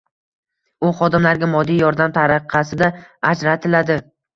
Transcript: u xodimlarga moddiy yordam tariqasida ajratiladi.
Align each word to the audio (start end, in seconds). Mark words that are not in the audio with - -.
u 0.87 0.93
xodimlarga 1.01 1.51
moddiy 1.53 1.79
yordam 1.85 2.19
tariqasida 2.19 2.93
ajratiladi. 3.35 4.05